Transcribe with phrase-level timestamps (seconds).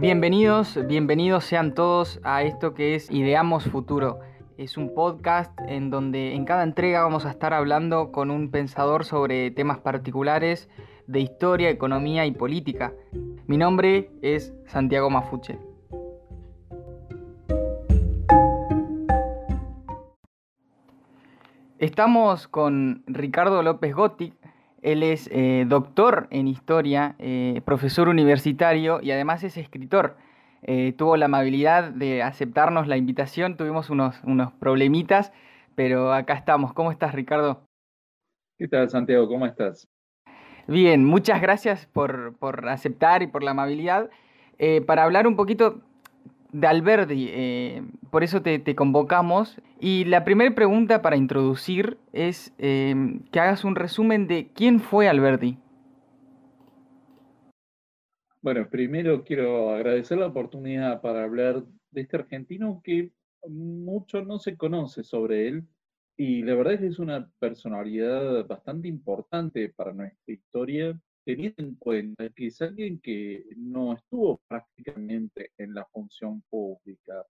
[0.00, 4.20] Bienvenidos, bienvenidos sean todos a esto que es Ideamos Futuro.
[4.56, 9.04] Es un podcast en donde en cada entrega vamos a estar hablando con un pensador
[9.04, 10.68] sobre temas particulares
[11.08, 12.92] de historia, economía y política.
[13.48, 15.58] Mi nombre es Santiago Mafuche.
[21.80, 24.32] Estamos con Ricardo López Gotti.
[24.82, 30.16] Él es eh, doctor en historia, eh, profesor universitario y además es escritor.
[30.62, 33.56] Eh, tuvo la amabilidad de aceptarnos la invitación.
[33.56, 35.32] Tuvimos unos, unos problemitas,
[35.74, 36.72] pero acá estamos.
[36.72, 37.62] ¿Cómo estás, Ricardo?
[38.58, 39.28] ¿Qué tal, Santiago?
[39.28, 39.88] ¿Cómo estás?
[40.66, 44.10] Bien, muchas gracias por, por aceptar y por la amabilidad.
[44.86, 45.80] para hablar un poquito
[46.52, 49.60] de Alberdi, eh, por eso te, convocamos.
[49.80, 55.08] Y la primera pregunta para introducir es em, que hagas un resumen de quién fue
[55.08, 55.58] Alberdi.
[58.40, 63.12] Bueno, primero quiero agradecer la oportunidad para hablar de este argentino que
[63.48, 65.64] mucho no se conoce sobre él
[66.16, 71.74] y la verdad es que es una personalidad bastante importante para nuestra historia teniendo en
[71.74, 77.22] cuenta que es alguien que no estuvo prácticamente en la función pública.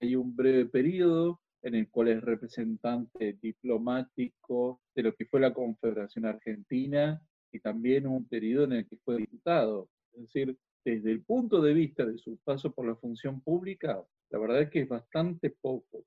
[0.00, 5.52] Hay un breve periodo en el cual es representante diplomático de lo que fue la
[5.52, 7.20] Confederación Argentina
[7.52, 9.90] y también un periodo en el que fue diputado.
[10.14, 14.38] Es decir, desde el punto de vista de su paso por la función pública, la
[14.38, 16.06] verdad es que es bastante poco.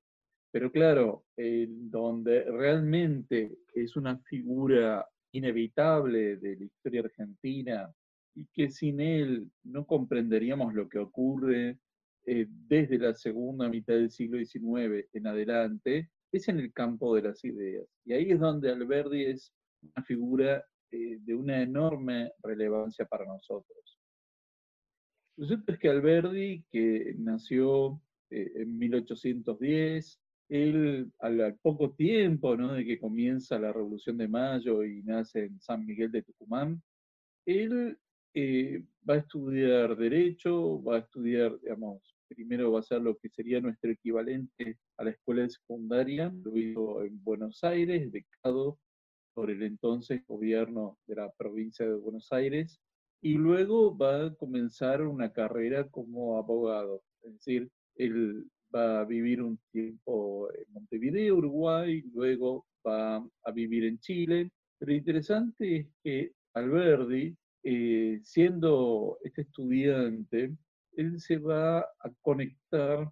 [0.50, 7.92] Pero claro, en donde realmente es una figura inevitable de la historia argentina
[8.34, 11.78] y que sin él no comprenderíamos lo que ocurre
[12.26, 17.22] eh, desde la segunda mitad del siglo XIX en adelante, es en el campo de
[17.22, 17.86] las ideas.
[18.04, 23.98] Y ahí es donde Alberdi es una figura eh, de una enorme relevancia para nosotros.
[25.36, 28.00] Lo cierto es que Alberdi, que nació
[28.30, 32.74] eh, en 1810, él al, poco tiempo ¿no?
[32.74, 36.82] de que comienza la Revolución de Mayo y nace en San Miguel de Tucumán,
[37.46, 37.98] él
[38.34, 43.28] eh, va a estudiar Derecho, va a estudiar, digamos, primero va a ser lo que
[43.30, 48.78] sería nuestro equivalente a la escuela de secundaria, lo hizo en Buenos Aires, becado
[49.34, 52.80] por el entonces gobierno de la provincia de Buenos Aires,
[53.20, 59.42] y luego va a comenzar una carrera como abogado, es decir, él va a vivir
[59.42, 64.50] un tiempo en Montevideo, Uruguay, luego va a vivir en Chile.
[64.78, 70.56] Pero lo interesante es que Alberdi, eh, siendo este estudiante,
[70.92, 73.10] él se va a conectar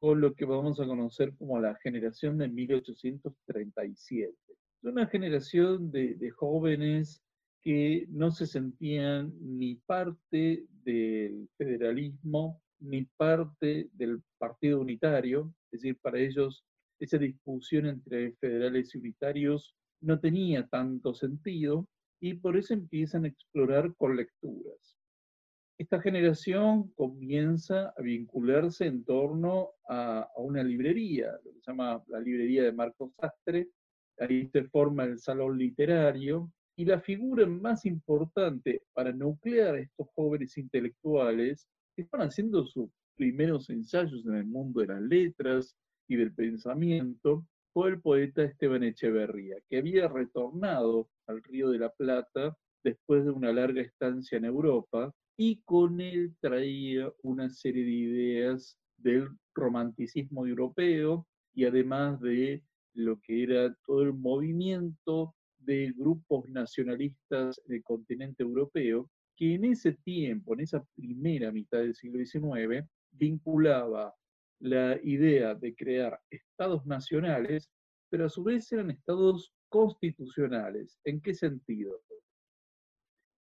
[0.00, 4.32] con lo que vamos a conocer como la generación de 1837.
[4.48, 7.20] Es una generación de, de jóvenes
[7.60, 15.98] que no se sentían ni parte del federalismo ni parte del partido unitario, es decir,
[16.00, 16.64] para ellos
[16.98, 21.86] esa discusión entre federales y unitarios no tenía tanto sentido
[22.20, 24.98] y por eso empiezan a explorar con lecturas.
[25.78, 32.18] Esta generación comienza a vincularse en torno a, una librería, lo que se llama la
[32.18, 33.68] librería de Marcos Sastre,
[34.18, 40.08] ahí se forma el salón literario, y la figura más importante para nuclear a estos
[40.14, 41.68] jóvenes intelectuales
[42.02, 45.76] están haciendo sus primeros ensayos en el mundo de las letras
[46.08, 51.90] y del pensamiento fue el poeta Esteban Echeverría, que había retornado al Río de la
[51.90, 57.90] Plata después de una larga estancia en Europa y con él traía una serie de
[57.90, 62.62] ideas del romanticismo europeo y además de
[62.94, 69.92] lo que era todo el movimiento de grupos nacionalistas del continente europeo que en ese
[69.92, 74.12] tiempo, en esa primera mitad del siglo XIX, vinculaba
[74.58, 77.70] la idea de crear estados nacionales,
[78.10, 80.98] pero a su vez eran estados constitucionales.
[81.04, 82.02] ¿En qué sentido?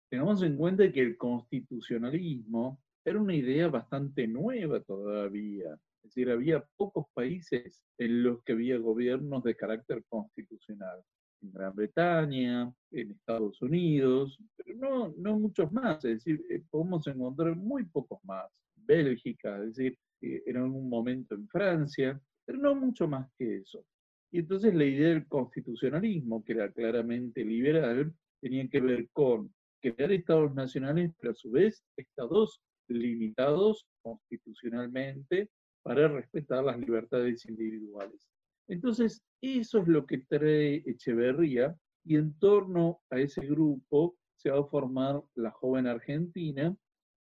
[0.10, 5.74] Tengamos en cuenta que el constitucionalismo era una idea bastante nueva todavía.
[6.04, 11.04] Es decir, había pocos países en los que había gobiernos de carácter constitucional
[11.44, 17.06] en Gran Bretaña, en Estados Unidos, pero no, no muchos más, es decir, eh, podemos
[17.08, 18.50] encontrar muy pocos más.
[18.76, 23.86] Bélgica, es decir, en algún momento en Francia, pero no mucho más que eso.
[24.32, 30.12] Y entonces la idea del constitucionalismo, que era claramente liberal, tenía que ver con crear
[30.12, 35.50] estados nacionales, pero a su vez estados limitados constitucionalmente
[35.84, 38.33] para respetar las libertades individuales.
[38.68, 41.76] Entonces, eso es lo que trae Echeverría
[42.06, 46.76] y en torno a ese grupo se va a formar la joven argentina,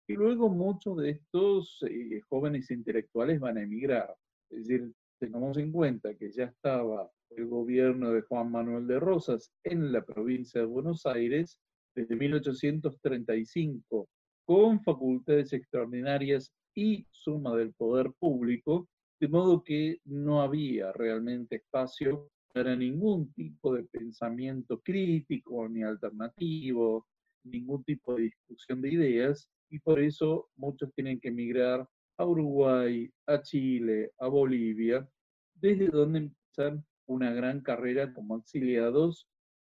[0.08, 4.14] y luego muchos de estos eh, jóvenes intelectuales van a emigrar.
[4.50, 9.52] Es decir, tengamos en cuenta que ya estaba el gobierno de Juan Manuel de Rosas
[9.64, 11.58] en la provincia de Buenos Aires
[11.94, 14.08] desde 1835,
[14.44, 18.88] con facultades extraordinarias y suma del poder público,
[19.22, 27.06] de modo que no había realmente espacio para ningún tipo de pensamiento crítico ni alternativo,
[27.44, 33.08] ningún tipo de discusión de ideas, y por eso muchos tienen que emigrar a Uruguay,
[33.28, 35.08] a Chile, a Bolivia,
[35.54, 39.28] desde donde empiezan una gran carrera como exiliados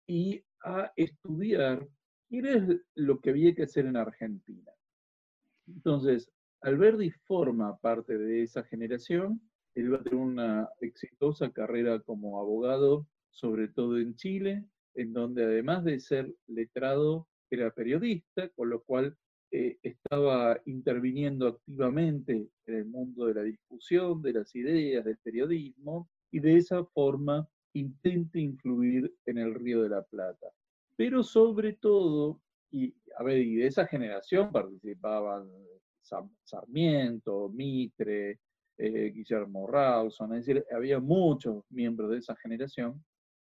[0.08, 1.88] y a estudiar
[2.30, 4.72] qué era lo que había que hacer en Argentina.
[5.68, 6.32] Entonces,
[6.66, 9.40] Alberti forma parte de esa generación,
[9.76, 14.66] él va a tener una exitosa carrera como abogado, sobre todo en Chile,
[14.96, 19.16] en donde además de ser letrado, era periodista, con lo cual
[19.52, 26.10] eh, estaba interviniendo activamente en el mundo de la discusión, de las ideas, del periodismo,
[26.32, 30.48] y de esa forma intenta influir en el Río de la Plata.
[30.96, 32.42] Pero sobre todo,
[32.72, 35.48] y, a ver, y de esa generación participaban
[36.44, 38.40] Sarmiento, Mitre,
[38.78, 43.04] eh, Guillermo Rawson, es decir, había muchos miembros de esa generación,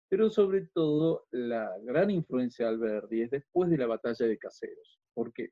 [0.08, 4.98] pero sobre todo la gran influencia de Alberti es después de la batalla de Caseros.
[5.14, 5.50] ¿Por qué?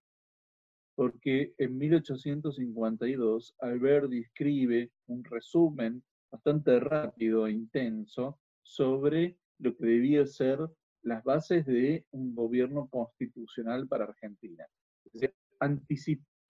[0.96, 10.26] Porque en 1852 Alberti escribe un resumen bastante rápido e intenso sobre lo que debía
[10.26, 10.58] ser
[11.02, 14.66] las bases de un gobierno constitucional para Argentina.
[15.04, 15.34] Es decir,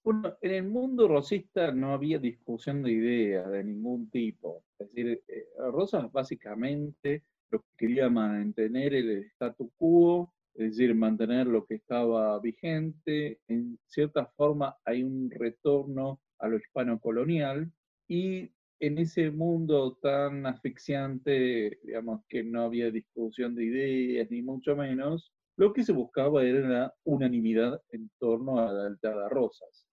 [0.05, 4.65] Bueno, en el mundo rosista no había discusión de ideas de ningún tipo.
[4.79, 11.47] Es decir, eh, Rosas básicamente lo que quería mantener el statu quo, es decir, mantener
[11.47, 13.41] lo que estaba vigente.
[13.49, 17.71] En cierta forma hay un retorno a lo hispano colonial
[18.09, 18.51] y
[18.81, 25.33] en ese mundo tan asfixiante, digamos que no había discusión de ideas ni mucho menos,
[25.57, 29.87] lo que se buscaba era la unanimidad en torno a la alta de Rosas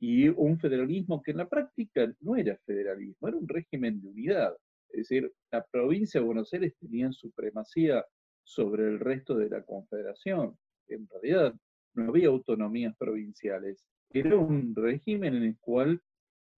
[0.00, 4.56] y un federalismo que en la práctica no era federalismo, era un régimen de unidad.
[4.90, 8.04] Es decir, la provincia de Buenos Aires tenía supremacía
[8.46, 10.56] sobre el resto de la confederación.
[10.86, 11.54] En realidad
[11.94, 13.88] no había autonomías provinciales.
[14.10, 16.00] Era un régimen en el cual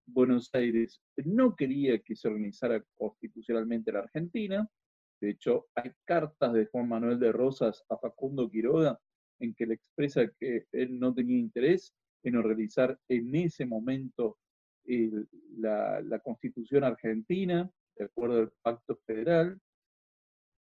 [0.07, 4.69] Buenos Aires no quería que se organizara constitucionalmente la Argentina.
[5.21, 8.99] De hecho, hay cartas de Juan Manuel de Rosas a Facundo Quiroga
[9.41, 14.39] en que le expresa que él no tenía interés en organizar en ese momento
[15.57, 19.61] la, la, constitución argentina, de acuerdo al pacto federal,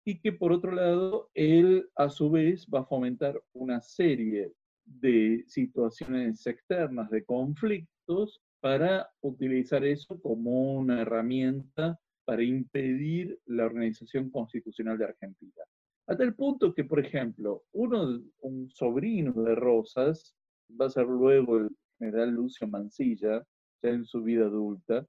[0.06, 4.52] y que por otro lado, él a su vez va a fomentar una serie
[4.84, 14.30] de situaciones externas, de conflictos, para utilizar eso como una herramienta para impedir la organización
[14.30, 15.64] constitucional de Argentina.
[16.06, 20.36] Hasta el punto que, por ejemplo, uno, un sobrino de Rosas,
[20.80, 23.44] va a ser luego el general Lucio Mancilla,
[23.82, 25.04] ya en su vida adulta.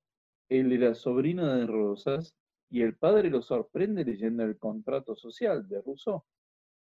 [0.49, 2.35] Él era sobrino de Rosas
[2.69, 6.23] y el padre lo sorprende leyendo el contrato social de Rousseau.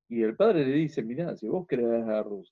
[0.08, 1.86] Y el padre le dice, mira, si vos querés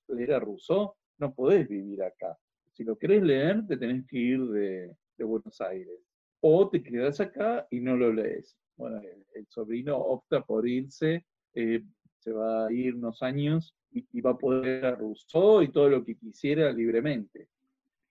[0.08, 2.36] leer a Rousseau, no podés vivir acá.
[2.72, 6.00] Si lo querés leer, te tenés que ir de, Buenos Aires.
[6.40, 8.56] O te quedás acá y no lo lees.
[8.76, 9.02] Bueno,
[9.34, 11.84] el, sobrino opta por irse, eh,
[12.18, 16.02] se va a ir unos años y, va a poder a Rousseau y todo lo
[16.02, 17.48] que quisiera libremente.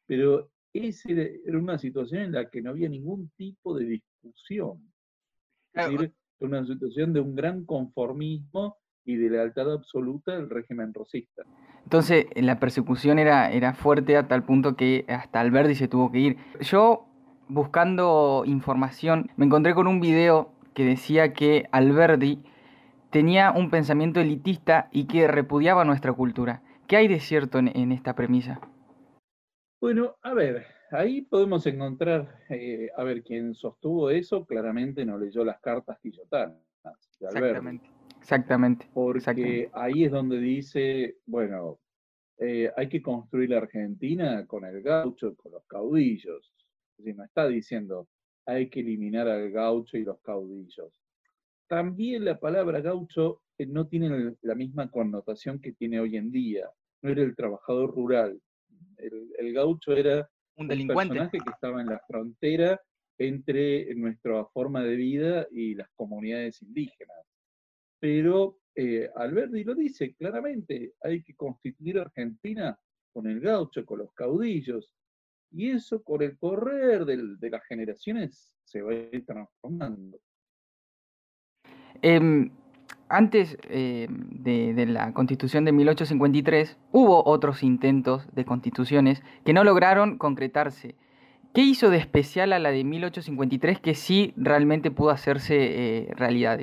[0.05, 4.89] Pero esa era una situación en la que no había ningún tipo de discusión.
[5.73, 11.43] Decir, una situación de un gran conformismo y de lealtad absoluta del régimen rosista.
[11.83, 16.19] Entonces, la persecución era, era fuerte a tal punto que hasta Alberti se tuvo que
[16.19, 16.38] ir.
[16.59, 17.07] Yo,
[17.47, 22.43] buscando información, me encontré con un video que decía que Alberti
[23.09, 26.61] tenía un pensamiento elitista y que repudiaba nuestra cultura.
[26.88, 28.59] ¿Qué hay de cierto en, esta premisa?
[29.81, 35.43] Bueno, a ver, ahí podemos encontrar, eh, a ver, quien sostuvo eso claramente no leyó
[35.43, 36.58] las cartas quillotanas
[37.19, 37.81] de Alberti.
[38.19, 38.89] Exactamente.
[38.93, 41.79] Porque ahí es donde dice, bueno,
[42.38, 46.53] eh, hay que construir la Argentina con el gaucho, con los caudillos.
[46.98, 48.08] Es decir, no está diciendo
[48.50, 50.91] hay que eliminar al gaucho y los caudillos.
[51.67, 56.69] También la palabra gaucho eh, no tiene la misma connotación que tiene hoy en día.
[57.01, 58.41] No era el trabajador rural.
[58.98, 61.13] El, gaucho era un delincuente.
[61.15, 62.81] personaje que estaba en la frontera
[63.17, 67.19] entre nuestra forma de vida y las comunidades indígenas
[67.99, 72.77] pero eh, Alberti lo dice claramente, hay que constituir Argentina
[73.11, 74.93] con el gaucho, con los caudillos,
[75.51, 80.19] y eso con el correr de las generaciones se va a ir transformando.
[82.01, 82.49] Em,
[83.09, 84.07] antes de,
[84.73, 90.95] de, la constitución de 1853 hubo otros intentos de constituciones que no lograron concretarse.
[91.53, 96.59] ¿Qué hizo de especial a la de 1853 que sí realmente pudo hacerse eh, realidad?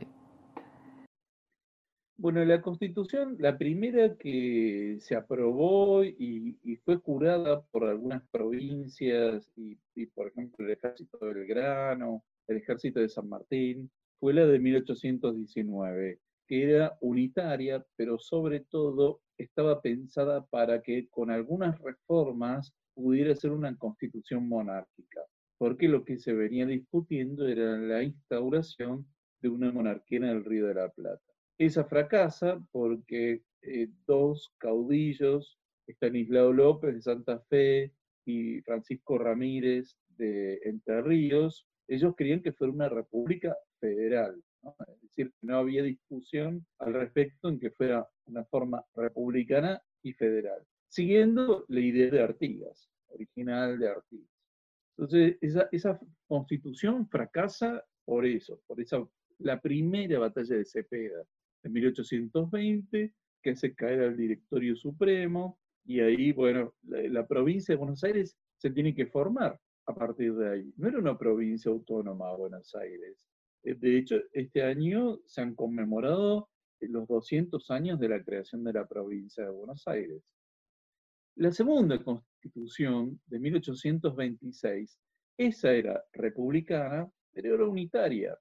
[2.18, 10.06] Bueno, la constitución, la primera que se aprobó y, fue jurada por algunas provincias y,
[10.14, 16.20] por ejemplo, el ejército de Belgrano, el ejército de San Martín, fue la de 1819,
[16.46, 23.52] que era unitaria, pero sobre todo estaba pensada para que con algunas reformas pudiera ser
[23.52, 25.20] una constitución monárquica,
[25.58, 29.06] porque lo que se venía discutiendo era la instauración
[29.40, 31.22] de una monarquía en el Río de la Plata.
[31.58, 37.92] Esa fracasa porque eh, dos caudillos, Estanislao López de Santa Fe
[38.24, 44.42] y Francisco Ramírez de Entre Ríos, ellos querían que fuera una república federal.
[44.88, 50.62] Es decir, no había discusión al respecto en que fuera una forma republicana y federal,
[50.88, 54.30] siguiendo la idea de Artigas, original de Artigas.
[54.96, 59.06] Entonces, esa, esa constitución fracasa por eso, por esa,
[59.38, 61.24] la primera batalla de Cepeda,
[61.62, 68.02] en 1820, que hace caer al directorio supremo, y ahí, bueno, la, provincia de Buenos
[68.02, 70.72] Aires se tiene que formar a partir de ahí.
[70.76, 73.16] No era una provincia autónoma Buenos Aires.
[73.66, 76.48] Eh, de hecho, este año se han conmemorado
[76.80, 80.22] los 200 años de la creación de la provincia de Buenos Aires.
[81.34, 84.98] La segunda constitución de 1826,
[85.36, 88.38] esa era republicana, pero era unitaria.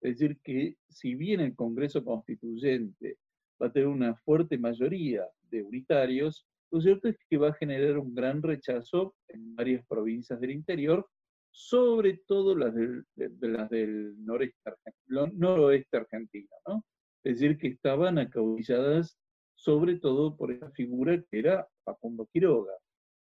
[0.00, 3.18] Es decir, que si bien el Congreso Constituyente
[3.60, 7.98] va a tener una fuerte mayoría de unitarios, lo cierto es que va a generar
[7.98, 11.08] un gran rechazo en varias provincias del interior,
[11.56, 16.84] sobre todo las del, de, las del noroeste argentino, ¿no?
[17.22, 19.16] Es decir, que estaban acaudilladas
[19.54, 22.74] sobre todo por esa figura que era Facundo Quiroga.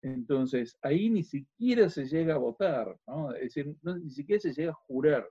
[0.02, 3.34] Entonces, ahí ni siquiera se llega a votar, ¿no?
[3.34, 5.26] Es decir, ni siquiera se llega a jurar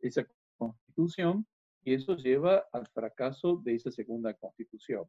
[0.00, 1.46] esa constitución
[1.84, 5.04] y eso lleva al fracaso de esa segunda constitución.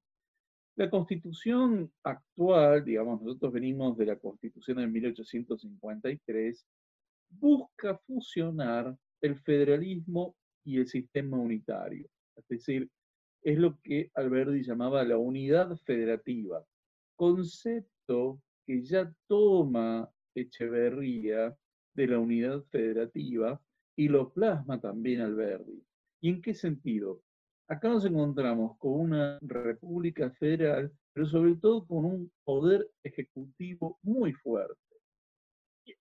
[0.76, 6.68] La constitución actual, digamos, nosotros venimos de la constitución de 1853,
[7.32, 12.08] busca fusionar el federalismo y el sistema unitario.
[12.36, 12.90] Es decir,
[13.44, 16.64] es lo que Alberti llamaba la unidad federativa,
[17.16, 21.56] concepto que ya toma Echeverría
[21.94, 23.62] de la unidad federativa
[23.98, 25.84] y lo plasma también Alberti.
[26.22, 27.22] ¿Y en qué sentido?
[27.68, 34.34] Acá nos encontramos con una república federal, pero sobre todo con un poder ejecutivo muy
[34.34, 34.76] fuerte.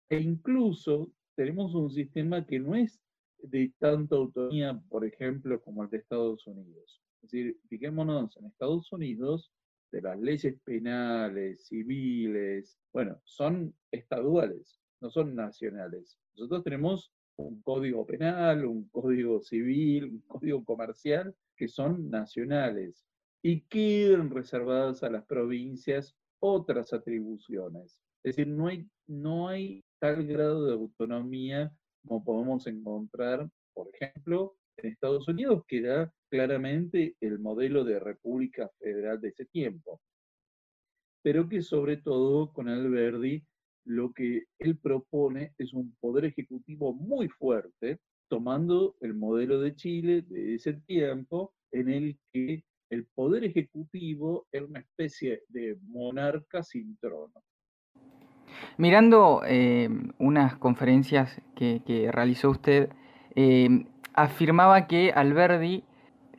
[0.09, 1.11] E incluso
[1.41, 3.01] tenemos un sistema que no es
[3.39, 7.01] de tanta autonomía, por ejemplo, como el de Estados Unidos.
[7.23, 9.51] Es decir, fijémonos, en Estados Unidos,
[9.91, 16.19] de las leyes penales, civiles, bueno, son estaduales, no son nacionales.
[16.37, 23.07] Nosotros tenemos un código penal, un código civil, un código comercial, que son nacionales
[23.41, 27.99] y quedan reservadas a las provincias otras atribuciones.
[28.23, 34.57] Es decir, no hay, no hay tal grado de autonomía como podemos encontrar, por ejemplo,
[34.79, 40.01] en Estados Unidos, que era claramente el modelo de república federal de ese tiempo,
[41.23, 43.45] pero que sobre todo con Alberti
[43.85, 50.23] lo que él propone es un poder ejecutivo muy fuerte, tomando el modelo de Chile
[50.23, 56.97] de ese tiempo, en el que el poder ejecutivo era una especie de monarca sin
[56.99, 57.43] trono.
[58.77, 59.89] Mirando eh,
[60.19, 62.91] unas conferencias que, realizó usted,
[63.35, 65.85] eh, afirmaba que Alberdi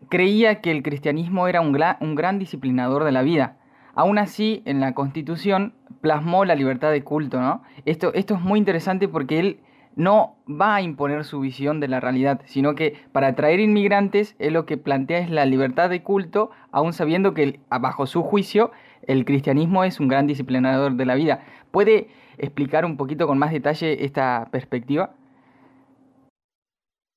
[0.10, 1.74] creía que el cristianismo era un,
[2.16, 3.58] gran disciplinador de la vida.
[3.94, 7.62] Aún así, en la Constitución plasmó la libertad de culto, ¿no?
[7.86, 9.60] Esto, esto es muy interesante porque él
[9.96, 14.54] no va a imponer su visión de la realidad, sino que para atraer inmigrantes él
[14.54, 18.72] lo que plantea es la libertad de culto, aún sabiendo que bajo su juicio
[19.08, 21.46] el cristianismo es un gran disciplinador de la vida.
[21.72, 25.16] ¿Puede explicar un poquito con más detalle esta perspectiva?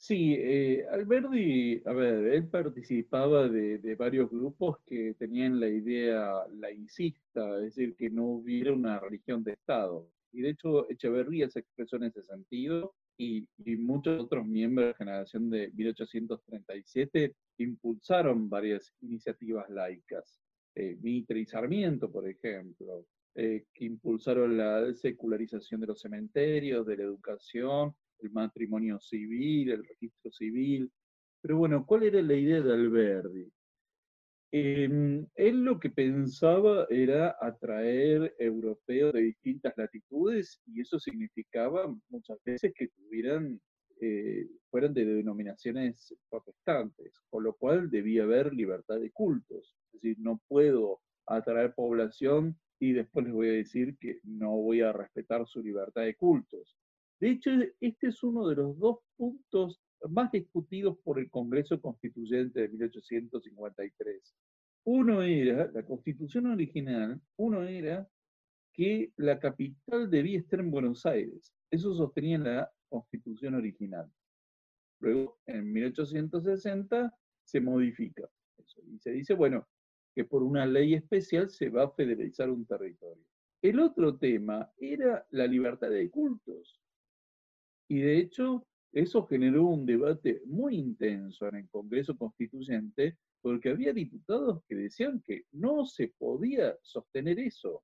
[0.07, 7.57] Sí, eh, Alberdi, a ver, él participaba de, varios grupos que tenían la idea laicista,
[7.57, 10.07] es decir, que no hubiera una religión de Estado.
[10.31, 13.49] Y de hecho, Echeverría se expresó en ese sentido y,
[13.79, 20.44] muchos otros miembros de la generación de 1837 impulsaron varias iniciativas laicas.
[20.75, 26.97] Eh, Mitre y Sarmiento, por ejemplo, eh, que impulsaron la secularización de los cementerios, de
[26.97, 30.91] la educación, el matrimonio civil, el registro civil.
[31.41, 33.53] Pero bueno, ¿cuál era la idea de Alberdi?
[34.57, 42.39] Em, él lo que pensaba era atraer europeos de distintas latitudes y eso significaba muchas
[42.45, 43.61] veces que tuvieran,
[44.07, 49.75] eh, fueran de denominaciones protestantes, con lo cual debía haber libertad de cultos.
[49.87, 54.83] Es decir, no puedo atraer población y después les voy a decir que no voy
[54.83, 56.77] a respetar su libertad de cultos.
[57.19, 59.81] De hecho, este es uno de los dos puntos
[60.11, 64.35] más discutidos por el Congreso Constituyente de 1853.
[64.85, 68.07] Uno era, la constitución original, uno era
[68.75, 71.55] que la capital debía estar en Buenos Aires.
[71.71, 74.11] Eso sostenía la constitución original.
[75.01, 77.13] Luego, en 1860,
[77.45, 78.29] se modifica
[78.87, 79.67] y se dice, bueno,
[80.15, 83.25] que por una ley especial se va a federalizar un territorio.
[83.61, 86.81] El otro tema era la libertad de cultos.
[87.89, 93.93] Y de hecho, eso generó un debate muy intenso en el Congreso Constituyente, porque había
[93.93, 97.83] diputados que decían que no se podía sostener eso.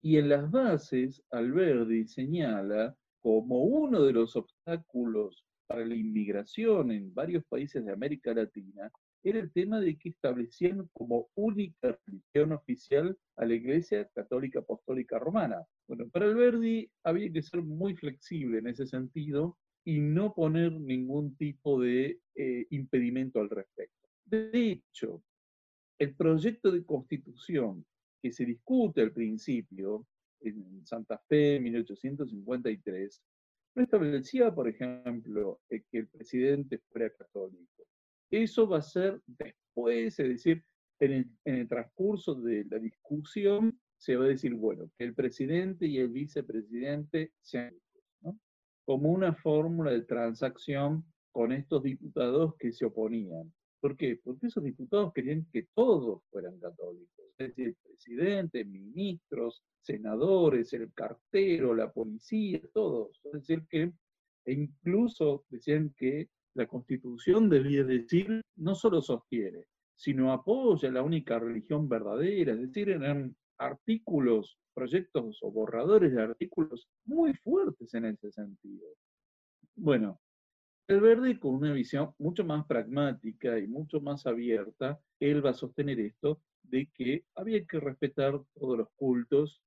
[0.00, 7.14] Y en las bases, Alberdi señala como uno de los obstáculos para la inmigración en
[7.14, 8.90] varios países de América Latina
[9.24, 15.18] era el tema de que establecían como única religión oficial a la Iglesia Católica Apostólica
[15.18, 15.64] Romana.
[15.86, 21.36] Bueno, para Alberdi había que ser muy flexible en ese sentido y no poner ningún
[21.36, 24.08] tipo de eh, impedimento al respecto.
[24.24, 25.22] De hecho,
[25.98, 27.84] el proyecto de constitución
[28.20, 30.06] que se discute al principio
[30.44, 33.22] en Santa Fe en 1853
[33.74, 37.86] no establecía, por ejemplo, que el presidente fuera católico.
[38.30, 40.64] Eso va a ser después, es decir,
[41.00, 45.98] en el, transcurso de la discusión se va a decir, bueno, que el presidente y
[45.98, 47.74] el vicepresidente sean
[48.20, 48.38] ¿no?
[48.84, 53.52] como una fórmula de transacción con estos diputados que se oponían.
[53.82, 54.20] ¿Por qué?
[54.22, 60.92] Porque esos diputados querían que todos fueran católicos, es decir, el presidente, ministros, senadores, el
[60.92, 63.20] cartero, la policía, todos.
[63.24, 63.92] Es decir, que
[64.44, 69.64] e incluso decían que la constitución debía decir, no solo sostiene,
[69.96, 76.88] sino apoya la única religión verdadera, es decir, eran artículos, proyectos o borradores de artículos
[77.04, 78.86] muy fuertes en ese sentido.
[79.74, 80.20] Bueno,
[80.88, 85.54] el verde con una visión mucho más pragmática y mucho más abierta, él va a
[85.54, 89.62] sostener esto de que había que respetar todos los cultos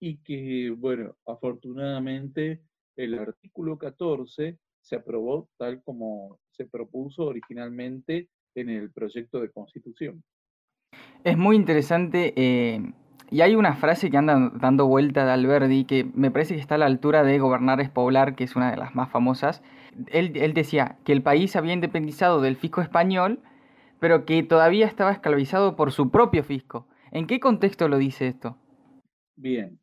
[0.00, 2.60] y que, bueno, afortunadamente
[2.96, 10.22] el artículo 14 se aprobó tal como se propuso originalmente en el proyecto de constitución.
[11.24, 12.92] Es muy interesante eh,
[13.30, 16.76] y hay una frase que anda dando vuelta de Alberdi que me parece que está
[16.76, 19.62] a la altura de Gobernar es Poblar, que es una de las más famosas.
[20.08, 23.40] Él, decía que el país había independizado del fisco español,
[24.00, 26.86] pero que todavía estaba esclavizado por su propio fisco.
[27.10, 28.56] ¿En qué contexto lo dice esto?
[29.36, 29.78] Bien,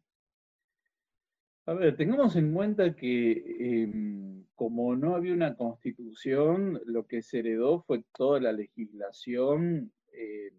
[1.67, 7.39] a ver, tengamos en cuenta que em, como no había una constitución, lo que se
[7.39, 10.53] heredó fue toda la legislación em,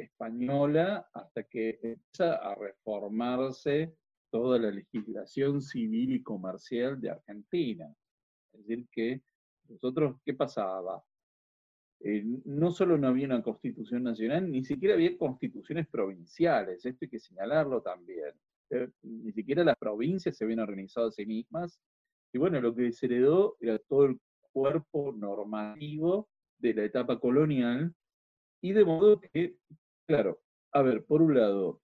[0.00, 3.94] española hasta que empieza a reformarse
[4.30, 7.92] toda la legislación civil y comercial de Argentina.
[8.52, 9.22] Es decir, que
[9.68, 11.02] nosotros, ¿qué pasaba?
[12.00, 17.10] Eh, no solo no había una constitución nacional, ni siquiera había constituciones provinciales, esto hay
[17.10, 18.32] que señalarlo también.
[18.70, 21.80] eh, ni siquiera las provincias se habían organizado a sí mismas.
[22.32, 24.20] Y bueno, lo que se heredó era todo el
[24.52, 27.92] cuerpo normativo de la etapa colonial,
[28.62, 29.56] y de modo que,
[30.10, 30.40] claro,
[30.72, 31.80] a ver, por un lado,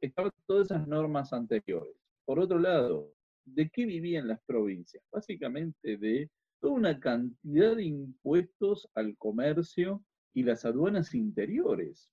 [0.00, 1.94] estaban todas esas normas anteriores.
[2.24, 3.12] Por otro lado,
[3.44, 5.04] ¿de qué vivían las provincias?
[5.12, 12.10] Básicamente de toda una cantidad de impuestos al comercio y las aduanas interiores.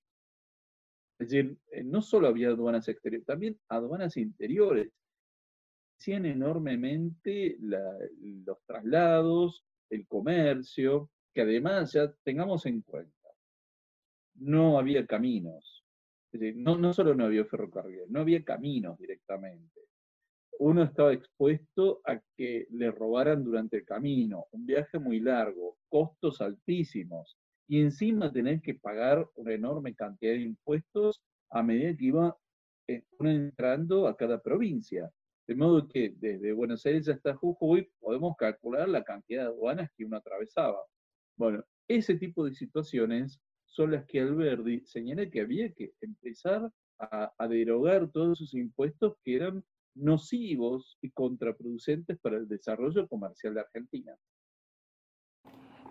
[1.17, 4.91] Es decir, eh, no solo había aduanas exteriores, también aduanas interiores.
[5.97, 13.22] Hacían enormemente los traslados, el comercio, que además ya tengamos en cuenta,
[14.35, 15.83] no había caminos.
[16.31, 19.81] Decir, no, no solo no había ferrocarril, no había caminos directamente.
[20.59, 26.41] Uno estaba expuesto a que le robaran durante el camino, un viaje muy largo, costos
[26.41, 32.37] altísimos, y encima tener que pagar una enorme cantidad de impuestos a medida que iba
[32.87, 35.09] eh, entrando a cada provincia.
[35.47, 40.05] De modo que desde Buenos Aires hasta Jujuy podemos calcular la cantidad de aduanas que
[40.05, 40.79] uno atravesaba.
[41.35, 43.41] Bueno, ese tipo de situaciones
[43.73, 49.15] son las que Alberdi señala que había que empezar a, a derogar todos esos impuestos
[49.23, 49.63] que eran
[49.95, 54.15] nocivos y contraproducentes para el desarrollo comercial de Argentina.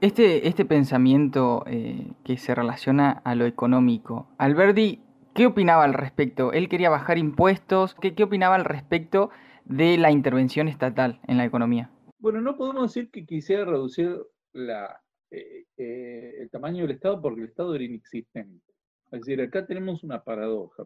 [0.01, 5.01] Este, este pensamiento eh, que se relaciona a lo económico, Alberdi,
[5.35, 6.53] ¿qué opinaba al respecto?
[6.53, 7.95] ¿Él quería bajar impuestos?
[7.95, 9.31] ¿Qué, qué opinaba al respecto
[9.64, 11.90] de la intervención estatal en la economía?
[12.18, 14.16] Bueno, no podemos decir que quisiera reducir
[14.53, 15.01] la,
[15.33, 18.71] eh, eh, el tamaño del Estado porque el Estado era inexistente.
[19.11, 20.85] Es decir, acá tenemos una paradoja.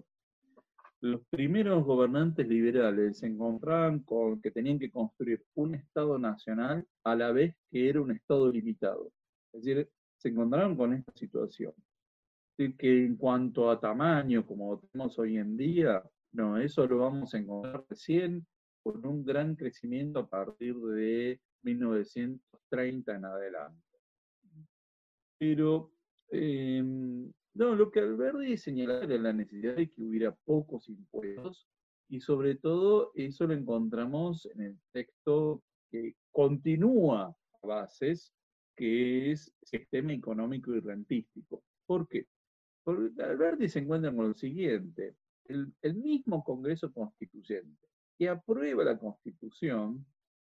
[1.01, 7.17] Los primeros gobernantes liberales se encontraban con que tenían que construir un Estado nacional a
[7.17, 9.13] la vez que era un Estado limitado.
[9.53, 11.75] Es decir, se encontraron con esta situación.
[11.77, 16.99] Es decir, que en cuanto a tamaño, como tenemos hoy en día, no, eso lo
[16.99, 18.47] vamos a encontrar recién
[18.83, 23.86] con un gran crecimiento a partir de 1930 en adelante.
[25.39, 25.93] Pero
[26.31, 31.67] em, no, lo que Alberti señalaba era la necesidad de que hubiera pocos impuestos
[32.09, 38.33] y sobre todo eso lo encontramos en el texto que continúa a bases,
[38.77, 41.63] que es sistema económico y rentístico.
[41.87, 42.27] ¿Por qué?
[42.85, 47.87] Porque Alberti se encuentra con lo siguiente, el, el mismo Congreso Constituyente
[48.19, 50.05] que aprueba la Constitución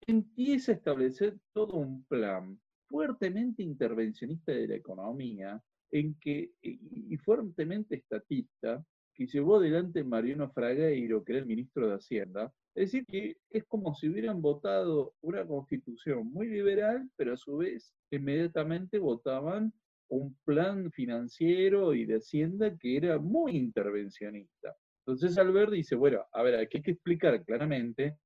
[0.07, 7.97] empieza a establecer todo un plan fuertemente intervencionista de la economía en que, y fuertemente
[7.97, 13.39] estatista, que llevó adelante Mariano Fragueiro, que era el ministro de Hacienda, es decir, que
[13.51, 19.73] es como si hubieran votado una constitución muy liberal, pero a su vez inmediatamente votaban
[20.09, 24.77] un plan financiero y de Hacienda que era muy intervencionista.
[25.07, 28.19] Entonces Albert dice, bueno, a ver, aquí hay que explicar claramente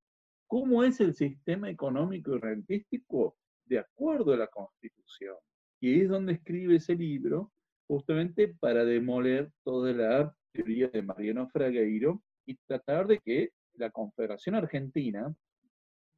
[0.48, 3.36] cómo es el sistema económico y rentístico
[3.70, 5.36] de acuerdo a la Constitución.
[5.80, 7.52] Y es donde escribe ese libro,
[7.86, 14.56] justamente para demoler toda la teoría de Mariano Fragueiro y tratar de que la Confederación
[14.56, 15.32] Argentina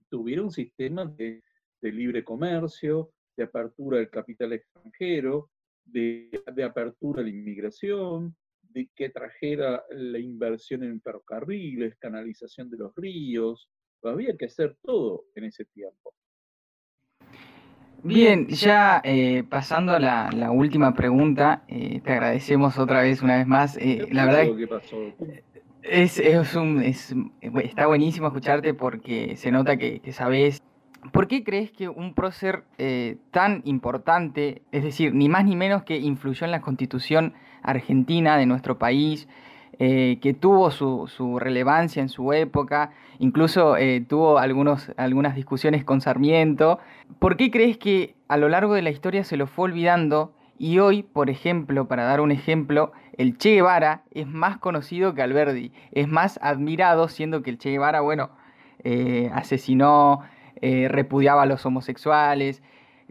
[0.08, 1.42] tuviera un sistema de,
[1.82, 5.50] libre comercio, de apertura del capital extranjero,
[5.84, 6.30] de,
[6.64, 13.68] apertura a la inmigración, de que trajera la inversión en ferrocarriles, canalización de los ríos.
[14.02, 16.14] Había que hacer todo en ese tiempo.
[18.04, 23.46] Bien, ya eh, pasando a la, última pregunta, eh, te agradecemos otra vez, una vez
[23.46, 23.76] más.
[23.76, 24.44] Eh, la verdad
[25.82, 30.60] es, es, un, es, está buenísimo escucharte porque se nota que, que sabes.
[31.12, 32.64] ¿Por qué crees que un prócer
[33.32, 38.46] tan importante, es decir, ni más ni menos que influyó en la constitución argentina de
[38.46, 39.28] nuestro país,
[39.78, 46.78] eh, que tuvo su, relevancia en su época, incluso eh, tuvo algunas discusiones con Sarmiento.
[47.18, 50.78] ¿Por qué crees que a lo largo de la historia se lo fue olvidando y
[50.78, 55.72] hoy, por ejemplo, para dar un ejemplo, el Che Guevara es más conocido que Alberdi,
[55.90, 58.30] es más admirado, siendo que el Che Guevara, bueno,
[58.84, 60.20] eh, asesinó,
[60.60, 62.62] repudiaba a los homosexuales,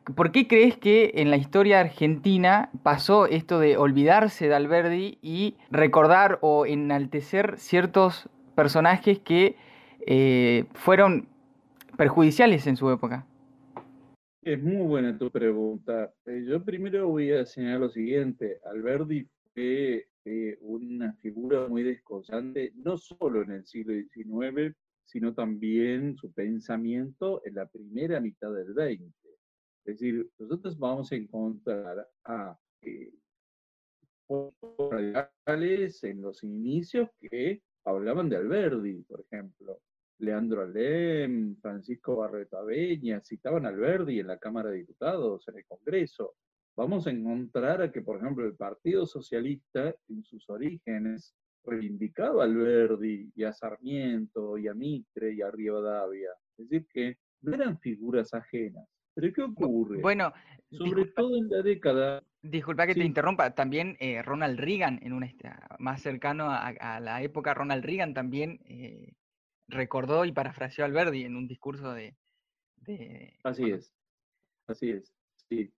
[0.03, 5.55] ¿Por qué crees que en la historia argentina pasó esto de olvidarse de Alberdi y
[5.69, 9.55] recordar o enaltecer ciertos personajes que
[10.07, 11.27] eh, fueron
[11.97, 13.27] perjudiciales en su época?
[14.41, 16.11] Es muy buena tu pregunta.
[16.25, 18.57] Eh, yo primero voy a señalar lo siguiente.
[18.65, 26.15] Alberdi fue eh, una figura muy descollante, no solo en el siglo XIX, sino también
[26.15, 29.20] su pensamiento en la primera mitad del XX.
[29.85, 33.11] Es decir, nosotros vamos a encontrar a eh,
[36.03, 39.81] en los inicios que hablaban de Alberdi, por ejemplo.
[40.19, 45.65] Leandro Alem, Francisco Barreto Aveña, citaban a Alberdi en la Cámara de Diputados, en el
[45.65, 46.35] Congreso.
[46.77, 52.45] Vamos a encontrar a que, por ejemplo, el Partido Socialista, en sus orígenes, reivindicaba a
[52.45, 56.31] Alberdi y a Sarmiento y a Mitre y a Rivadavia.
[56.57, 58.87] Es decir, que no eran figuras ajenas.
[59.13, 60.01] Pero ¿qué ocurre?
[60.01, 60.33] Bueno,
[60.71, 62.23] sobre todo en la década.
[62.41, 65.29] Disculpa que te interrumpa, también eh, Ronald Reagan, en un
[65.79, 69.13] más cercano a, la época, Ronald Reagan también eh,
[69.67, 72.15] recordó y parafraseó a Alberdi en un discurso de...
[73.43, 73.93] así es,
[74.67, 75.13] así es,
[75.49, 75.71] sí.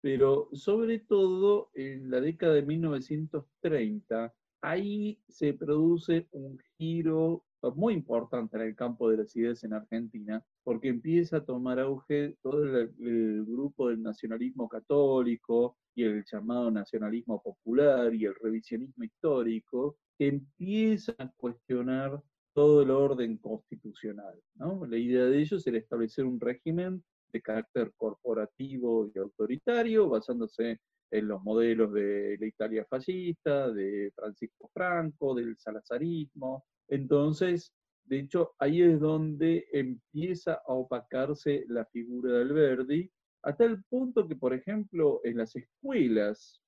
[0.00, 7.44] Pero sobre todo en la década de 1930, ahí se produce un giro
[7.76, 12.36] muy importante en el campo de las ideas en Argentina, porque empieza a tomar auge
[12.42, 19.96] todo el, grupo del nacionalismo católico y el llamado nacionalismo popular y el revisionismo histórico,
[20.18, 22.20] que empiezan a cuestionar
[22.54, 24.40] todo el orden constitucional.
[24.54, 24.86] ¿no?
[24.86, 31.28] La idea de ellos era establecer un régimen de carácter corporativo y autoritario, basándose en
[31.28, 36.64] los modelos de la Italia fascista, de Francisco Franco, del salazarismo.
[36.90, 37.72] Entonces,
[38.04, 44.26] de hecho, ahí es donde empieza a opacarse la figura de Alberdi, hasta el punto
[44.26, 46.60] que, por ejemplo, en las escuelas,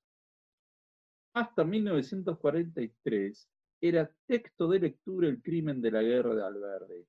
[1.34, 3.48] hasta 1943,
[3.80, 7.04] era texto de lectura el crimen de la guerra de Alberdi.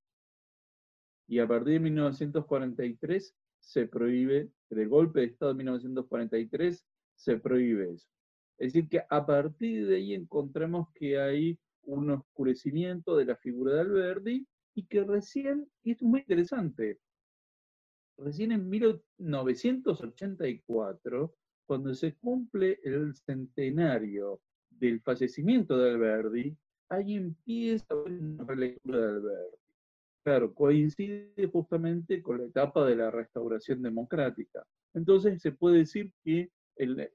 [1.28, 6.84] Y a partir de 1943 se prohíbe, del golpe de Estado de 1943,
[7.16, 8.08] se prohíbe eso.
[8.58, 13.74] Es decir, que a partir de ahí encontramos que hay un oscurecimiento de la figura
[13.74, 16.98] de Alberdi y que recién, y esto es muy interesante,
[18.18, 26.58] recién en 1984, cuando se cumple el centenario del fallecimiento de Alberdi,
[26.90, 29.58] ahí empieza una relectura de Alberdi.
[30.24, 34.66] Claro, coincide justamente con la etapa de la restauración democrática.
[34.94, 36.50] Entonces se puede decir que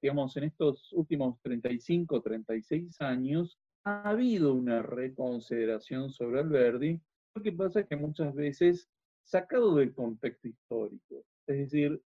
[0.03, 7.01] digamos, en estos últimos 35, 36 años, ha habido una reconsideración sobre Alberdi.
[7.35, 8.89] Lo que pasa es que muchas veces
[9.23, 11.25] sacado del contexto histórico.
[11.47, 12.01] Es decir,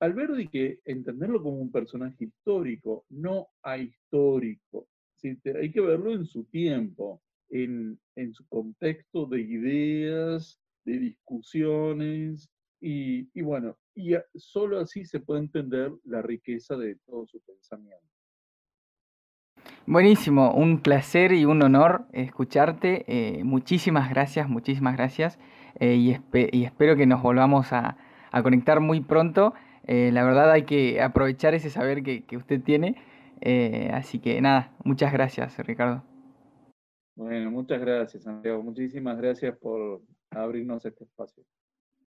[0.00, 4.88] Alberdi que entenderlo como un personaje histórico, no ahistórico.
[5.22, 13.30] Hay que verlo en su tiempo, en, en su contexto de ideas, de discusiones, y,
[13.32, 18.06] y bueno, y solo así se puede entender la riqueza de todo su pensamiento.
[19.86, 23.04] Buenísimo, un placer y un honor escucharte.
[23.06, 25.38] Eh, muchísimas gracias, muchísimas gracias.
[25.78, 27.98] Eh, y, espero que nos volvamos a,
[28.30, 29.52] a conectar muy pronto.
[29.86, 32.96] Eh, la verdad hay que aprovechar ese saber que, que usted tiene.
[33.92, 36.02] así que nada, muchas gracias, Ricardo.
[37.14, 38.62] Bueno, muchas gracias, Santiago.
[38.62, 40.00] Muchísimas gracias por
[40.30, 41.44] abrirnos este espacio.